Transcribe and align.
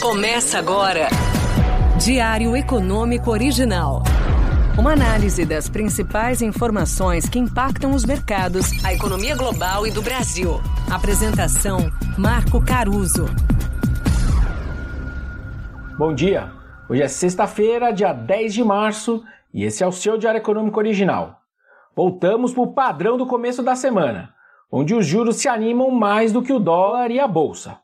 Começa 0.00 0.60
agora. 0.60 1.08
Diário 1.98 2.56
Econômico 2.56 3.32
Original. 3.32 4.04
Uma 4.78 4.92
análise 4.92 5.44
das 5.44 5.68
principais 5.68 6.40
informações 6.40 7.28
que 7.28 7.36
impactam 7.36 7.90
os 7.90 8.04
mercados, 8.04 8.84
a 8.84 8.94
economia 8.94 9.36
global 9.36 9.88
e 9.88 9.90
do 9.90 10.00
Brasil. 10.00 10.60
Apresentação: 10.88 11.90
Marco 12.16 12.64
Caruso. 12.64 13.26
Bom 15.98 16.14
dia. 16.14 16.52
Hoje 16.88 17.02
é 17.02 17.08
sexta-feira, 17.08 17.92
dia 17.92 18.12
10 18.12 18.54
de 18.54 18.62
março, 18.62 19.24
e 19.52 19.64
esse 19.64 19.82
é 19.82 19.86
o 19.86 19.90
seu 19.90 20.16
Diário 20.16 20.38
Econômico 20.38 20.78
Original. 20.78 21.40
Voltamos 21.96 22.52
para 22.52 22.62
o 22.62 22.72
padrão 22.72 23.16
do 23.16 23.26
começo 23.26 23.64
da 23.64 23.74
semana, 23.74 24.32
onde 24.70 24.94
os 24.94 25.04
juros 25.04 25.36
se 25.36 25.48
animam 25.48 25.90
mais 25.90 26.32
do 26.32 26.40
que 26.40 26.52
o 26.52 26.60
dólar 26.60 27.10
e 27.10 27.18
a 27.18 27.26
bolsa. 27.26 27.80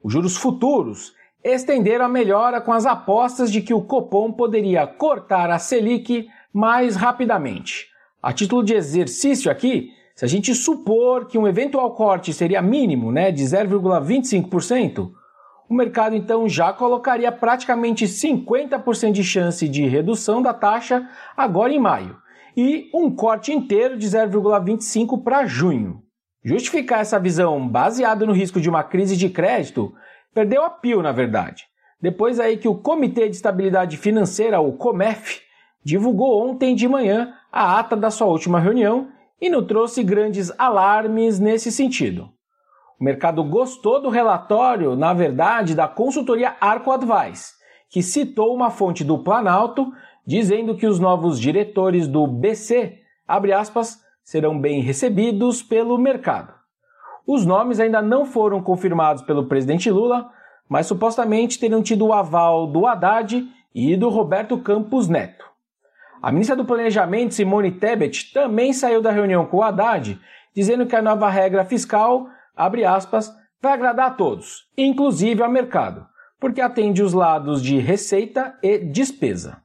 Os 0.00 0.12
juros 0.12 0.36
futuros 0.36 1.15
estenderam 1.52 2.04
a 2.04 2.08
melhora 2.08 2.60
com 2.60 2.72
as 2.72 2.86
apostas 2.86 3.52
de 3.52 3.60
que 3.60 3.72
o 3.72 3.82
Copom 3.82 4.32
poderia 4.32 4.86
cortar 4.86 5.48
a 5.48 5.58
Selic 5.58 6.28
mais 6.52 6.96
rapidamente. 6.96 7.86
A 8.20 8.32
título 8.32 8.64
de 8.64 8.74
exercício 8.74 9.50
aqui, 9.50 9.90
se 10.14 10.24
a 10.24 10.28
gente 10.28 10.52
supor 10.54 11.26
que 11.26 11.38
um 11.38 11.46
eventual 11.46 11.94
corte 11.94 12.32
seria 12.32 12.60
mínimo, 12.60 13.12
né, 13.12 13.30
de 13.30 13.44
0,25%, 13.44 15.12
o 15.68 15.74
mercado 15.74 16.16
então 16.16 16.48
já 16.48 16.72
colocaria 16.72 17.30
praticamente 17.30 18.06
50% 18.06 19.12
de 19.12 19.22
chance 19.22 19.68
de 19.68 19.86
redução 19.86 20.42
da 20.42 20.52
taxa 20.52 21.08
agora 21.36 21.72
em 21.72 21.78
maio 21.78 22.16
e 22.56 22.90
um 22.94 23.14
corte 23.14 23.52
inteiro 23.52 23.96
de 23.96 24.06
0,25 24.06 25.22
para 25.22 25.46
junho. 25.46 26.02
Justificar 26.42 27.00
essa 27.00 27.18
visão 27.18 27.68
baseada 27.68 28.24
no 28.24 28.32
risco 28.32 28.60
de 28.60 28.68
uma 28.70 28.82
crise 28.82 29.16
de 29.16 29.28
crédito 29.28 29.92
perdeu 30.36 30.62
a 30.62 30.68
pio, 30.68 31.00
na 31.00 31.12
verdade. 31.12 31.64
Depois 31.98 32.38
aí 32.38 32.58
que 32.58 32.68
o 32.68 32.74
Comitê 32.74 33.26
de 33.26 33.36
Estabilidade 33.36 33.96
Financeira, 33.96 34.60
o 34.60 34.74
COMEF, 34.74 35.40
divulgou 35.82 36.46
ontem 36.46 36.74
de 36.74 36.86
manhã 36.86 37.32
a 37.50 37.78
ata 37.78 37.96
da 37.96 38.10
sua 38.10 38.26
última 38.26 38.60
reunião 38.60 39.08
e 39.40 39.48
não 39.48 39.66
trouxe 39.66 40.04
grandes 40.04 40.52
alarmes 40.58 41.40
nesse 41.40 41.72
sentido. 41.72 42.28
O 43.00 43.04
mercado 43.04 43.42
gostou 43.42 43.98
do 43.98 44.10
relatório, 44.10 44.94
na 44.94 45.14
verdade, 45.14 45.74
da 45.74 45.88
consultoria 45.88 46.54
Arco 46.60 46.90
Advice, 46.90 47.54
que 47.88 48.02
citou 48.02 48.54
uma 48.54 48.68
fonte 48.68 49.02
do 49.02 49.20
Planalto 49.20 49.90
dizendo 50.26 50.76
que 50.76 50.86
os 50.86 51.00
novos 51.00 51.40
diretores 51.40 52.06
do 52.06 52.26
BC, 52.26 52.98
abre 53.26 53.54
aspas, 53.54 54.02
serão 54.22 54.60
bem 54.60 54.82
recebidos 54.82 55.62
pelo 55.62 55.96
mercado. 55.96 56.55
Os 57.26 57.44
nomes 57.44 57.80
ainda 57.80 58.00
não 58.00 58.24
foram 58.24 58.62
confirmados 58.62 59.22
pelo 59.22 59.46
presidente 59.46 59.90
Lula, 59.90 60.30
mas 60.68 60.86
supostamente 60.86 61.58
teriam 61.58 61.82
tido 61.82 62.06
o 62.06 62.12
aval 62.12 62.66
do 62.66 62.86
Haddad 62.86 63.46
e 63.74 63.96
do 63.96 64.08
Roberto 64.08 64.58
Campos 64.58 65.08
Neto. 65.08 65.44
A 66.22 66.32
ministra 66.32 66.56
do 66.56 66.64
Planejamento, 66.64 67.34
Simone 67.34 67.72
Tebet, 67.72 68.32
também 68.32 68.72
saiu 68.72 69.02
da 69.02 69.10
reunião 69.10 69.44
com 69.46 69.58
o 69.58 69.62
Haddad, 69.62 70.18
dizendo 70.54 70.86
que 70.86 70.96
a 70.96 71.02
nova 71.02 71.28
regra 71.28 71.64
fiscal, 71.64 72.26
abre 72.56 72.84
aspas, 72.84 73.32
vai 73.60 73.72
agradar 73.72 74.06
a 74.08 74.14
todos, 74.14 74.68
inclusive 74.76 75.42
ao 75.42 75.50
mercado, 75.50 76.06
porque 76.40 76.60
atende 76.60 77.02
os 77.02 77.12
lados 77.12 77.62
de 77.62 77.78
receita 77.78 78.56
e 78.62 78.78
despesa. 78.78 79.62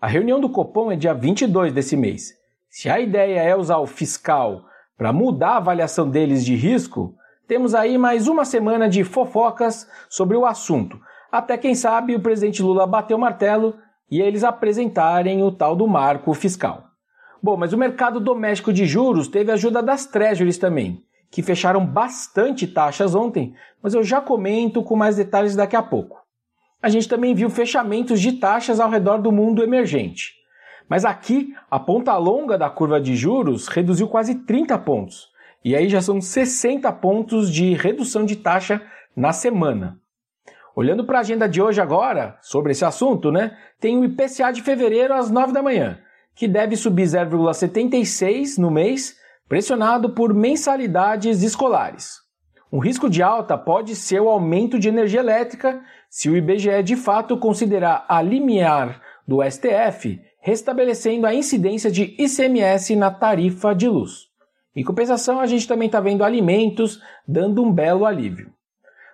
A 0.00 0.06
reunião 0.06 0.40
do 0.40 0.50
Copom 0.50 0.92
é 0.92 0.96
dia 0.96 1.14
22 1.14 1.72
desse 1.72 1.96
mês 1.96 2.34
se 2.76 2.90
a 2.90 3.00
ideia 3.00 3.40
é 3.40 3.56
usar 3.56 3.78
o 3.78 3.86
fiscal 3.86 4.66
para 4.96 5.12
mudar 5.12 5.50
a 5.50 5.56
avaliação 5.58 6.08
deles 6.08 6.44
de 6.44 6.54
risco, 6.54 7.14
temos 7.46 7.74
aí 7.74 7.98
mais 7.98 8.26
uma 8.26 8.44
semana 8.44 8.88
de 8.88 9.04
fofocas 9.04 9.88
sobre 10.08 10.36
o 10.36 10.46
assunto, 10.46 10.98
até 11.30 11.58
quem 11.58 11.74
sabe 11.74 12.14
o 12.14 12.20
presidente 12.20 12.62
Lula 12.62 12.86
bater 12.86 13.14
o 13.14 13.18
martelo 13.18 13.76
e 14.10 14.20
eles 14.20 14.42
apresentarem 14.42 15.42
o 15.42 15.52
tal 15.52 15.76
do 15.76 15.86
marco 15.86 16.32
fiscal. 16.32 16.84
Bom, 17.42 17.56
mas 17.56 17.72
o 17.72 17.78
mercado 17.78 18.18
doméstico 18.18 18.72
de 18.72 18.86
juros 18.86 19.28
teve 19.28 19.52
ajuda 19.52 19.82
das 19.82 20.06
treasuries 20.06 20.58
também, 20.58 21.04
que 21.30 21.42
fecharam 21.42 21.84
bastante 21.84 22.66
taxas 22.66 23.14
ontem, 23.14 23.54
mas 23.82 23.94
eu 23.94 24.02
já 24.02 24.20
comento 24.20 24.82
com 24.82 24.96
mais 24.96 25.16
detalhes 25.16 25.54
daqui 25.54 25.76
a 25.76 25.82
pouco. 25.82 26.24
A 26.82 26.88
gente 26.88 27.08
também 27.08 27.34
viu 27.34 27.50
fechamentos 27.50 28.20
de 28.20 28.32
taxas 28.32 28.80
ao 28.80 28.90
redor 28.90 29.18
do 29.18 29.30
mundo 29.30 29.62
emergente. 29.62 30.34
Mas 30.88 31.04
aqui, 31.04 31.54
a 31.70 31.78
ponta 31.78 32.16
longa 32.16 32.56
da 32.56 32.70
curva 32.70 33.00
de 33.00 33.16
juros 33.16 33.66
reduziu 33.68 34.08
quase 34.08 34.36
30 34.36 34.78
pontos. 34.78 35.28
E 35.64 35.74
aí 35.74 35.88
já 35.88 36.00
são 36.00 36.20
60 36.20 36.90
pontos 36.92 37.52
de 37.52 37.74
redução 37.74 38.24
de 38.24 38.36
taxa 38.36 38.80
na 39.16 39.32
semana. 39.32 39.98
Olhando 40.76 41.04
para 41.04 41.18
a 41.18 41.20
agenda 41.22 41.48
de 41.48 41.60
hoje 41.60 41.80
agora, 41.80 42.36
sobre 42.40 42.72
esse 42.72 42.84
assunto, 42.84 43.32
né, 43.32 43.56
tem 43.80 43.98
o 43.98 44.04
IPCA 44.04 44.52
de 44.52 44.62
fevereiro 44.62 45.14
às 45.14 45.30
9 45.30 45.52
da 45.52 45.62
manhã, 45.62 45.98
que 46.34 46.46
deve 46.46 46.76
subir 46.76 47.04
0,76 47.04 48.58
no 48.58 48.70
mês, 48.70 49.16
pressionado 49.48 50.10
por 50.10 50.34
mensalidades 50.34 51.42
escolares. 51.42 52.20
Um 52.70 52.78
risco 52.78 53.08
de 53.08 53.22
alta 53.22 53.56
pode 53.56 53.96
ser 53.96 54.20
o 54.20 54.28
aumento 54.28 54.78
de 54.78 54.88
energia 54.88 55.20
elétrica 55.20 55.80
se 56.10 56.28
o 56.28 56.36
IBGE 56.36 56.82
de 56.82 56.94
fato 56.94 57.38
considerar 57.38 58.04
a 58.08 58.20
limiar 58.20 59.00
do 59.26 59.38
STF 59.42 60.20
restabelecendo 60.46 61.26
a 61.26 61.34
incidência 61.34 61.90
de 61.90 62.14
ICMS 62.16 62.94
na 62.94 63.10
tarifa 63.10 63.74
de 63.74 63.88
luz. 63.88 64.28
Em 64.76 64.84
compensação, 64.84 65.40
a 65.40 65.46
gente 65.46 65.66
também 65.66 65.86
está 65.86 65.98
vendo 65.98 66.22
alimentos 66.22 67.02
dando 67.26 67.64
um 67.64 67.72
belo 67.72 68.06
alívio. 68.06 68.52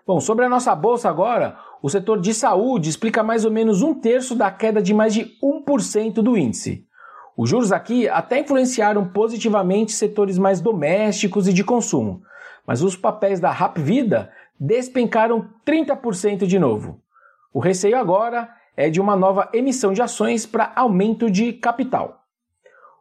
Bom, 0.07 0.21
sobre 0.21 0.45
a 0.45 0.49
nossa 0.51 0.75
bolsa 0.75 1.09
agora, 1.09 1.57
o 1.83 1.89
setor 1.89 2.21
de 2.21 2.35
saúde 2.35 2.91
explica 2.91 3.23
mais 3.23 3.47
ou 3.47 3.51
menos 3.51 3.81
um 3.81 3.95
terço 3.95 4.35
da 4.35 4.51
queda 4.51 4.83
de 4.83 4.93
mais 4.93 5.15
de 5.15 5.33
1% 5.43 6.17
do 6.17 6.37
índice. 6.37 6.87
Os 7.35 7.49
juros 7.49 7.73
aqui 7.73 8.07
até 8.11 8.41
influenciaram 8.41 9.09
positivamente 9.09 9.93
setores 9.93 10.37
mais 10.37 10.61
domésticos 10.61 11.49
e 11.49 11.53
de 11.55 11.65
consumo, 11.65 12.21
mas 12.67 12.83
os 12.83 12.95
papéis 12.95 13.41
da 13.41 13.51
Rap 13.51 13.81
Vida 13.81 14.31
despencaram 14.61 15.49
30% 15.67 16.47
de 16.47 16.59
novo. 16.59 17.01
O 17.55 17.59
receio 17.59 17.97
agora 17.97 18.51
é 18.77 18.89
de 18.89 19.01
uma 19.01 19.17
nova 19.17 19.49
emissão 19.53 19.93
de 19.93 20.03
ações 20.03 20.47
para 20.47 20.73
aumento 20.75 21.31
de 21.31 21.53
capital. 21.53 22.23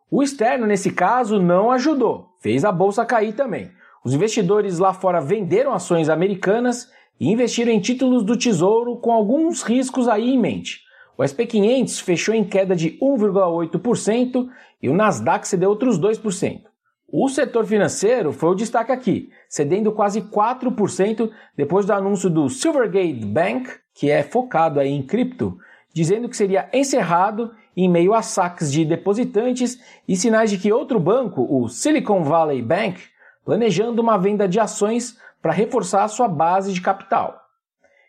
O 0.09 0.21
externo, 0.21 0.67
nesse 0.67 0.91
caso, 0.91 1.39
não 1.41 1.71
ajudou, 1.71 2.35
fez 2.39 2.65
a 2.65 2.71
bolsa 2.71 3.05
cair 3.05 3.33
também. 3.33 3.71
Os 4.03 4.13
investidores 4.13 4.79
lá 4.79 4.93
fora 4.93 5.21
venderam 5.21 5.73
ações 5.73 6.09
americanas 6.09 6.91
e 7.19 7.29
investiram 7.29 7.71
em 7.71 7.79
títulos 7.79 8.23
do 8.23 8.37
Tesouro 8.37 8.97
com 8.97 9.11
alguns 9.11 9.61
riscos 9.61 10.07
aí 10.07 10.31
em 10.31 10.39
mente. 10.39 10.81
O 11.17 11.23
SP 11.23 11.45
500 11.45 11.99
fechou 11.99 12.33
em 12.33 12.43
queda 12.43 12.75
de 12.75 12.97
1,8% 12.99 14.49
e 14.81 14.89
o 14.89 14.93
Nasdaq 14.93 15.47
cedeu 15.47 15.69
outros 15.69 15.99
2%. 15.99 16.63
O 17.07 17.29
setor 17.29 17.65
financeiro 17.65 18.31
foi 18.31 18.49
o 18.49 18.55
destaque 18.55 18.91
aqui, 18.91 19.29
cedendo 19.47 19.91
quase 19.91 20.21
4% 20.21 21.29
depois 21.55 21.85
do 21.85 21.93
anúncio 21.93 22.29
do 22.29 22.49
Silvergate 22.49 23.25
Bank, 23.25 23.69
que 23.93 24.09
é 24.09 24.23
focado 24.23 24.79
aí 24.79 24.89
em 24.89 25.03
cripto, 25.03 25.57
dizendo 25.93 26.29
que 26.29 26.37
seria 26.37 26.69
encerrado 26.73 27.53
em 27.75 27.89
meio 27.89 28.13
a 28.13 28.21
saques 28.21 28.71
de 28.71 28.83
depositantes 28.83 29.79
e 30.07 30.15
sinais 30.15 30.49
de 30.49 30.57
que 30.57 30.71
outro 30.71 30.99
banco, 30.99 31.45
o 31.49 31.67
Silicon 31.67 32.23
Valley 32.23 32.61
Bank, 32.61 33.01
planejando 33.45 34.01
uma 34.01 34.17
venda 34.17 34.47
de 34.47 34.59
ações 34.59 35.17
para 35.41 35.51
reforçar 35.51 36.07
sua 36.07 36.27
base 36.27 36.73
de 36.73 36.81
capital. 36.81 37.41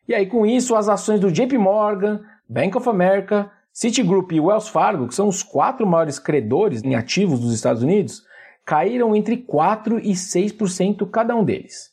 E 0.06 0.14
aí 0.14 0.26
com 0.26 0.44
isso 0.44 0.74
as 0.74 0.88
ações 0.88 1.20
do 1.20 1.30
JP 1.30 1.56
Morgan, 1.58 2.20
Bank 2.48 2.76
of 2.76 2.88
America, 2.88 3.50
Citigroup 3.72 4.32
e 4.32 4.40
Wells 4.40 4.68
Fargo, 4.68 5.08
que 5.08 5.14
são 5.14 5.28
os 5.28 5.42
quatro 5.42 5.86
maiores 5.86 6.18
credores 6.18 6.82
em 6.82 6.94
ativos 6.94 7.40
dos 7.40 7.54
Estados 7.54 7.82
Unidos, 7.82 8.22
caíram 8.64 9.16
entre 9.16 9.36
4% 9.36 10.00
e 10.02 10.12
6% 10.12 11.08
cada 11.10 11.34
um 11.34 11.44
deles. 11.44 11.90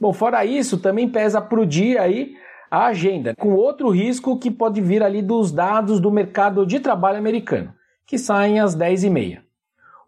Bom, 0.00 0.12
fora 0.12 0.44
isso, 0.44 0.78
também 0.78 1.08
pesa 1.08 1.40
para 1.40 1.60
o 1.60 1.66
dia 1.66 2.02
aí 2.02 2.36
a 2.70 2.86
agenda, 2.86 3.34
com 3.34 3.52
outro 3.54 3.88
risco 3.90 4.38
que 4.38 4.50
pode 4.50 4.80
vir 4.80 5.02
ali 5.02 5.22
dos 5.22 5.52
dados 5.52 6.00
do 6.00 6.10
mercado 6.10 6.66
de 6.66 6.80
trabalho 6.80 7.18
americano, 7.18 7.72
que 8.06 8.18
saem 8.18 8.60
às 8.60 8.76
10h30. 8.76 9.40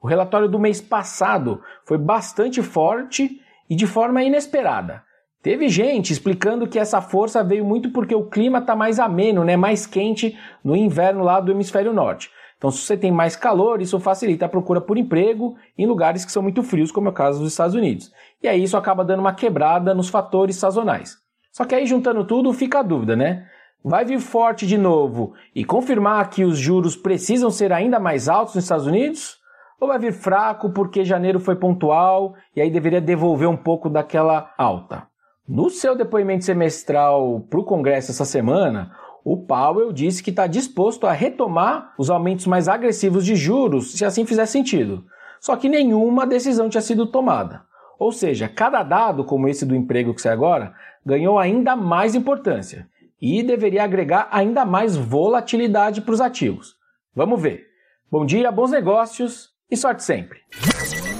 O 0.02 0.06
relatório 0.06 0.48
do 0.48 0.58
mês 0.58 0.80
passado 0.80 1.60
foi 1.84 1.98
bastante 1.98 2.62
forte 2.62 3.40
e 3.68 3.74
de 3.74 3.86
forma 3.86 4.22
inesperada. 4.22 5.02
Teve 5.42 5.68
gente 5.68 6.12
explicando 6.12 6.66
que 6.66 6.78
essa 6.78 7.00
força 7.00 7.42
veio 7.42 7.64
muito 7.64 7.90
porque 7.90 8.14
o 8.14 8.28
clima 8.28 8.58
está 8.58 8.74
mais 8.74 8.98
ameno, 8.98 9.44
né, 9.44 9.56
mais 9.56 9.86
quente 9.86 10.36
no 10.64 10.76
inverno 10.76 11.22
lá 11.22 11.40
do 11.40 11.52
hemisfério 11.52 11.92
norte. 11.92 12.30
Então, 12.58 12.70
se 12.70 12.78
você 12.78 12.96
tem 12.96 13.12
mais 13.12 13.36
calor, 13.36 13.82
isso 13.82 14.00
facilita 14.00 14.46
a 14.46 14.48
procura 14.48 14.80
por 14.80 14.96
emprego 14.96 15.56
em 15.76 15.86
lugares 15.86 16.24
que 16.24 16.32
são 16.32 16.42
muito 16.42 16.62
frios, 16.62 16.90
como 16.90 17.08
é 17.08 17.10
o 17.10 17.14
caso 17.14 17.40
dos 17.40 17.52
Estados 17.52 17.74
Unidos. 17.74 18.10
E 18.42 18.48
aí 18.48 18.62
isso 18.62 18.76
acaba 18.76 19.04
dando 19.04 19.20
uma 19.20 19.34
quebrada 19.34 19.94
nos 19.94 20.08
fatores 20.08 20.56
sazonais. 20.56 21.16
Só 21.56 21.64
que 21.64 21.74
aí, 21.74 21.86
juntando 21.86 22.22
tudo, 22.22 22.52
fica 22.52 22.80
a 22.80 22.82
dúvida, 22.82 23.16
né? 23.16 23.46
Vai 23.82 24.04
vir 24.04 24.20
forte 24.20 24.66
de 24.66 24.76
novo 24.76 25.32
e 25.54 25.64
confirmar 25.64 26.28
que 26.28 26.44
os 26.44 26.58
juros 26.58 26.94
precisam 26.94 27.50
ser 27.50 27.72
ainda 27.72 27.98
mais 27.98 28.28
altos 28.28 28.54
nos 28.54 28.64
Estados 28.64 28.86
Unidos? 28.86 29.38
Ou 29.80 29.88
vai 29.88 29.98
vir 29.98 30.12
fraco 30.12 30.68
porque 30.74 31.02
janeiro 31.02 31.40
foi 31.40 31.56
pontual 31.56 32.34
e 32.54 32.60
aí 32.60 32.70
deveria 32.70 33.00
devolver 33.00 33.48
um 33.48 33.56
pouco 33.56 33.88
daquela 33.88 34.52
alta? 34.58 35.06
No 35.48 35.70
seu 35.70 35.96
depoimento 35.96 36.44
semestral 36.44 37.40
para 37.48 37.58
o 37.58 37.64
Congresso 37.64 38.10
essa 38.10 38.26
semana, 38.26 38.94
o 39.24 39.38
Powell 39.38 39.94
disse 39.94 40.22
que 40.22 40.28
está 40.28 40.46
disposto 40.46 41.06
a 41.06 41.12
retomar 41.12 41.94
os 41.98 42.10
aumentos 42.10 42.46
mais 42.46 42.68
agressivos 42.68 43.24
de 43.24 43.34
juros 43.34 43.92
se 43.92 44.04
assim 44.04 44.26
fizer 44.26 44.44
sentido. 44.44 45.06
Só 45.40 45.56
que 45.56 45.70
nenhuma 45.70 46.26
decisão 46.26 46.68
tinha 46.68 46.82
sido 46.82 47.06
tomada. 47.06 47.65
Ou 47.98 48.12
seja, 48.12 48.48
cada 48.48 48.82
dado, 48.82 49.24
como 49.24 49.48
esse 49.48 49.64
do 49.64 49.74
emprego 49.74 50.14
que 50.14 50.20
sai 50.20 50.32
agora, 50.32 50.74
ganhou 51.04 51.38
ainda 51.38 51.74
mais 51.74 52.14
importância 52.14 52.88
e 53.20 53.42
deveria 53.42 53.84
agregar 53.84 54.28
ainda 54.30 54.64
mais 54.64 54.96
volatilidade 54.96 56.00
para 56.00 56.14
os 56.14 56.20
ativos. 56.20 56.76
Vamos 57.14 57.40
ver. 57.40 57.66
Bom 58.10 58.26
dia, 58.26 58.52
bons 58.52 58.70
negócios 58.70 59.50
e 59.70 59.76
sorte 59.76 60.04
sempre. 60.04 60.40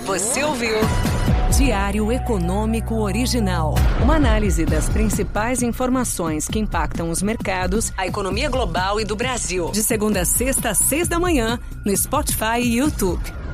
Você 0.04 0.44
ouviu? 0.44 0.76
Diário 1.56 2.12
Econômico 2.12 2.96
Original. 2.96 3.74
Uma 4.02 4.16
análise 4.16 4.66
das 4.66 4.90
principais 4.90 5.62
informações 5.62 6.46
que 6.46 6.58
impactam 6.58 7.08
os 7.08 7.22
mercados, 7.22 7.92
a 7.96 8.06
economia 8.06 8.50
global 8.50 9.00
e 9.00 9.04
do 9.04 9.16
Brasil. 9.16 9.70
De 9.70 9.82
segunda 9.82 10.20
a 10.20 10.24
sexta, 10.26 10.70
às 10.70 10.78
seis 10.78 11.08
da 11.08 11.18
manhã, 11.18 11.58
no 11.84 11.96
Spotify 11.96 12.60
e 12.60 12.76
YouTube. 12.76 13.45